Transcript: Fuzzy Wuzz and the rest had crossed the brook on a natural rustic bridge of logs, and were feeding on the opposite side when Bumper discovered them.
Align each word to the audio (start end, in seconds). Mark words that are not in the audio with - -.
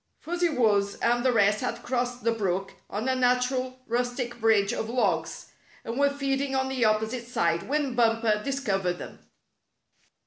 Fuzzy 0.19 0.49
Wuzz 0.49 0.95
and 0.99 1.23
the 1.23 1.31
rest 1.31 1.59
had 1.61 1.83
crossed 1.83 2.23
the 2.23 2.31
brook 2.31 2.73
on 2.89 3.07
a 3.07 3.13
natural 3.15 3.83
rustic 3.85 4.39
bridge 4.41 4.73
of 4.73 4.89
logs, 4.89 5.51
and 5.85 5.99
were 5.99 6.09
feeding 6.09 6.55
on 6.55 6.69
the 6.69 6.83
opposite 6.83 7.27
side 7.27 7.69
when 7.69 7.93
Bumper 7.93 8.41
discovered 8.43 8.93
them. 8.97 9.19